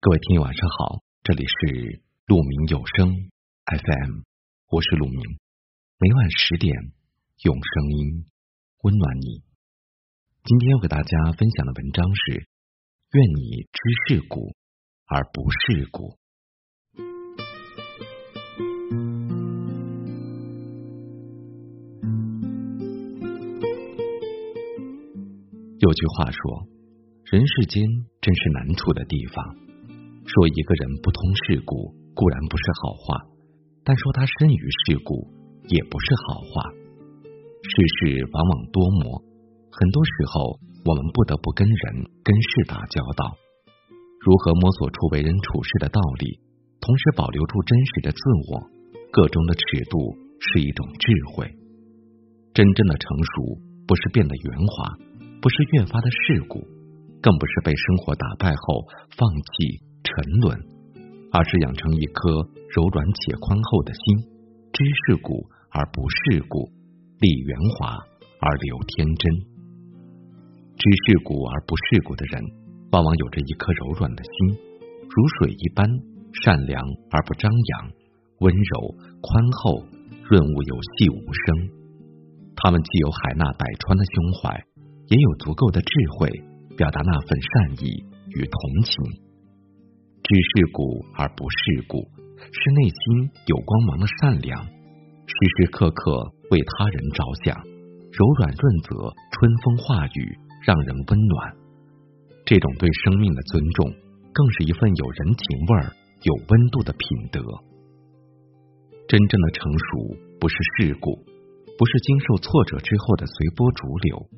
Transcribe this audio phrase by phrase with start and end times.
[0.00, 3.30] 各位听友晚上好，这里是鹿鸣有声
[3.66, 4.20] FM，
[4.70, 5.20] 我是鹿鸣，
[5.98, 6.72] 每晚十点
[7.42, 8.24] 用声音
[8.82, 9.42] 温暖你。
[10.44, 12.46] 今天要给大家分享的文章是：
[13.10, 14.54] 愿你知世故
[15.04, 16.16] 而不世故。
[25.80, 26.68] 有句话说，
[27.24, 27.84] 人世间
[28.20, 29.67] 真是难处的地方。
[30.28, 33.24] 说一个人不通世故固然不是好话，
[33.82, 35.24] 但说他深于世故
[35.72, 36.68] 也不是好话。
[37.64, 39.24] 世事往往多磨，
[39.72, 43.32] 很多时候我们不得不跟人跟事打交道。
[44.20, 46.38] 如何摸索出为人处事的道理，
[46.80, 48.20] 同时保留住真实的自
[48.52, 48.68] 我，
[49.10, 49.96] 个中的尺度
[50.40, 51.48] 是一种智慧。
[52.52, 54.92] 真正的成熟，不是变得圆滑，
[55.40, 56.60] 不是越发的世故，
[57.22, 58.84] 更不是被生活打败后
[59.16, 59.24] 放
[59.56, 59.87] 弃。
[60.18, 60.58] 沉沦，
[61.30, 62.42] 而是养成一颗
[62.74, 64.02] 柔软且宽厚的心，
[64.74, 66.66] 知世故而不世故，
[67.20, 67.94] 立圆滑
[68.40, 69.30] 而留天真。
[70.74, 72.42] 知世故而不世故的人，
[72.90, 74.58] 往往有着一颗柔软的心，
[75.06, 75.86] 如水一般
[76.42, 76.82] 善良
[77.12, 77.90] 而不张扬，
[78.40, 79.86] 温柔宽厚，
[80.26, 81.78] 润物有细无声。
[82.56, 84.66] 他们既有海纳百川的胸怀，
[85.06, 85.88] 也有足够的智
[86.18, 86.28] 慧，
[86.76, 88.02] 表达那份善意
[88.34, 89.27] 与同情。
[90.28, 90.84] 知世故
[91.16, 91.56] 而不世
[91.88, 92.04] 故，
[92.36, 97.56] 是内心有光芒的善良，时时刻刻为他人着想，
[98.12, 98.92] 柔软润泽，
[99.32, 101.56] 春风化雨，让人温暖。
[102.44, 103.88] 这种对生命的尊重，
[104.34, 107.40] 更是一份有人情味儿、有温度的品德。
[109.08, 111.24] 真正的成熟，不是世故，
[111.78, 114.28] 不是经受挫折之后的随波逐流，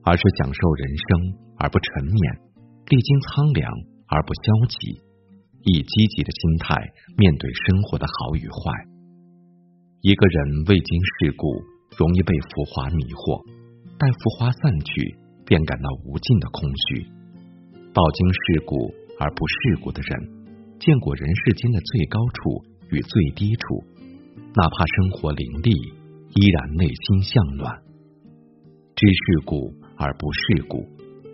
[0.00, 2.40] 而是享受人生而不沉湎，
[2.88, 3.68] 历经苍凉
[4.08, 4.48] 而不消
[4.80, 5.04] 极。
[5.66, 6.78] 以积极的心态
[7.18, 8.70] 面对生活的好与坏。
[10.00, 11.50] 一个人未经世故，
[11.98, 13.42] 容易被浮华迷惑；
[13.98, 17.10] 待浮华散去，便感到无尽的空虚。
[17.90, 22.62] 饱经世故而不世故的人，见过人世间的最高处
[22.94, 23.82] 与最低处，
[24.54, 25.74] 哪怕生活凌厉，
[26.38, 27.74] 依然内心向暖。
[28.94, 30.86] 知世故而不世故，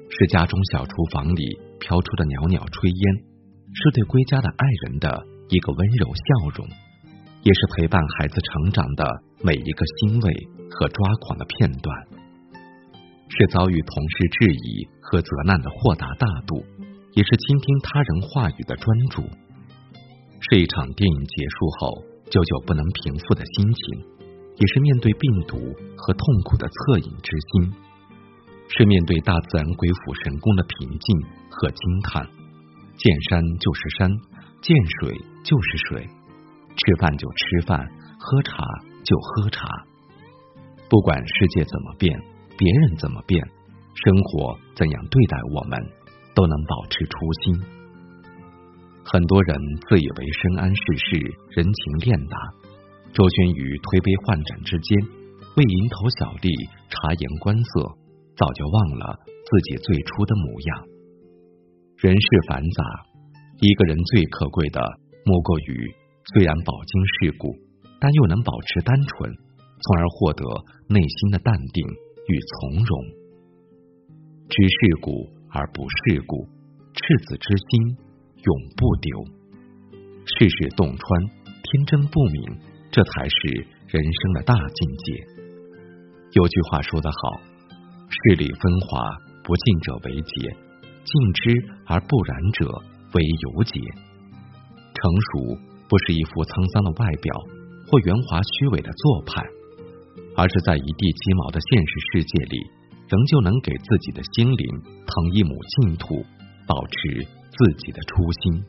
[0.08, 1.44] 是家中小厨房里
[1.80, 3.31] 飘出的袅袅炊烟。
[3.74, 6.68] 是对归家的爱人的一个温柔笑容，
[7.42, 9.04] 也是陪伴孩子成长的
[9.42, 10.32] 每一个欣慰
[10.70, 11.96] 和抓狂的片段，
[13.28, 16.62] 是遭遇同事质疑和责难的豁达大度，
[17.12, 19.22] 也是倾听他人话语的专注，
[20.50, 24.04] 是一场电影结束后久久不能平复的心情，
[24.56, 25.56] 也是面对病毒
[25.96, 27.72] 和痛苦的恻隐之心，
[28.68, 32.41] 是面对大自然鬼斧神工的平静和惊叹。
[32.96, 34.10] 见山就是山，
[34.60, 36.06] 见水就是水，
[36.76, 37.78] 吃饭就吃饭，
[38.18, 38.64] 喝茶
[39.04, 39.66] 就喝茶。
[40.88, 42.20] 不管世界怎么变，
[42.56, 43.42] 别人怎么变，
[43.94, 45.78] 生活怎样对待我们，
[46.34, 47.60] 都能保持初心。
[49.04, 49.56] 很多人
[49.88, 51.18] 自以为深谙世事，
[51.50, 52.36] 人情练达，
[53.12, 54.96] 周旋于推杯换盏之间，
[55.56, 56.48] 为蝇头小利
[56.86, 57.98] 察言观色，
[58.36, 60.91] 早就忘了自己最初的模样。
[62.02, 62.82] 人世繁杂，
[63.60, 64.80] 一个人最可贵的
[65.24, 65.94] 莫过于
[66.34, 67.54] 虽然饱经世故，
[68.00, 70.42] 但又能保持单纯，从而获得
[70.88, 71.86] 内心的淡定
[72.26, 72.98] 与从容。
[74.50, 76.44] 知世故而不世故，
[76.90, 79.24] 赤子之心永不丢。
[80.26, 80.98] 世事洞穿，
[81.62, 82.58] 天真不明，
[82.90, 83.36] 这才是
[83.86, 85.24] 人生的大境界。
[86.32, 87.40] 有句话说得好
[88.10, 89.06] ：“世里纷华，
[89.44, 90.56] 不进者为杰。”
[91.04, 91.42] 静之
[91.86, 92.66] 而不染者
[93.14, 93.80] 为有解。
[94.94, 95.58] 成熟
[95.88, 97.34] 不是一副沧桑的外表
[97.90, 99.42] 或圆滑虚伪的做派，
[100.36, 102.56] 而是在一地鸡毛的现实世界里，
[103.10, 104.64] 仍旧能给自己的心灵
[105.04, 106.24] 腾一亩净土，
[106.66, 108.64] 保持自己的初心。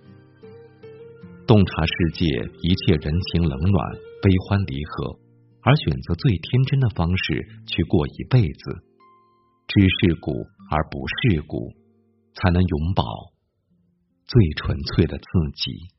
[1.45, 2.25] 洞察世界
[2.63, 3.77] 一切人情冷暖、
[4.23, 5.19] 悲欢离合，
[5.61, 8.83] 而选择最天真的方式去过一辈子。
[9.67, 10.31] 知世故
[10.71, 11.82] 而不世故。
[12.35, 13.31] 才能永葆
[14.25, 15.25] 最纯粹的自
[15.55, 15.93] 己。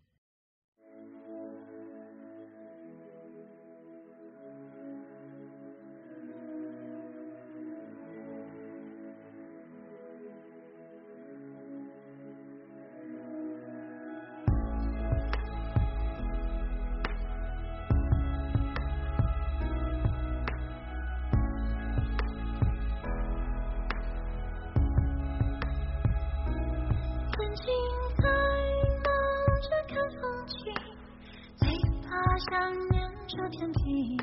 [32.24, 32.96] 他想念
[33.28, 34.16] 着天平，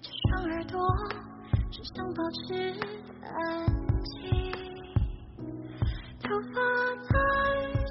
[0.00, 0.80] 这双耳朵
[1.70, 2.54] 只想保持
[3.22, 3.66] 安
[4.02, 4.12] 静。
[6.22, 6.24] 头
[6.54, 6.56] 发
[7.02, 7.12] 在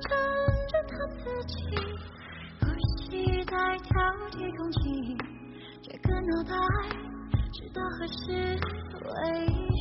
[0.02, 0.10] 缠
[0.68, 1.54] 着他自己，
[2.62, 2.64] 呼
[2.98, 3.92] 吸在挑
[4.32, 4.82] 剔空气，
[5.84, 6.56] 这个脑袋
[7.54, 8.58] 知道何时
[9.06, 9.73] 委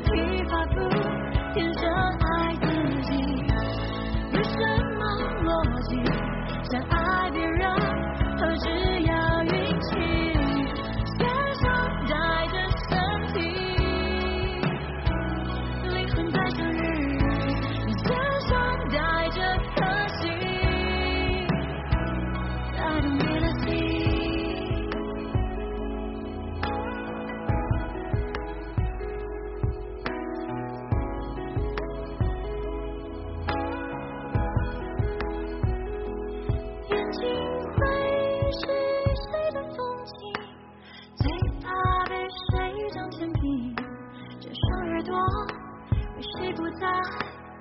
[0.00, 0.93] 天启发自。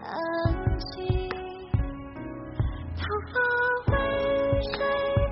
[0.04, 0.12] 安
[0.80, 0.94] 静
[2.96, 3.02] 头
[3.34, 3.36] 发
[3.92, 3.94] 为
[4.62, 4.76] 谁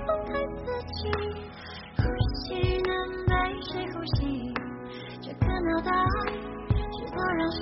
[0.05, 0.61] 风开自
[0.93, 0.99] 己
[1.97, 2.01] 呼
[2.35, 2.91] 吸能
[3.25, 3.31] 被
[3.61, 4.53] 谁呼吸？
[5.21, 5.91] 这个脑袋
[6.91, 7.61] 知道让谁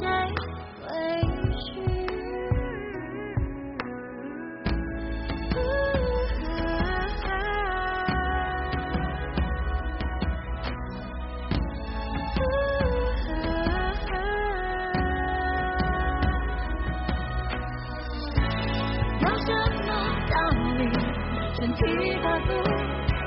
[21.60, 21.84] 身体
[22.24, 22.54] 发肤，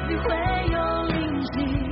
[0.09, 0.25] 你会
[0.73, 1.92] 有灵性。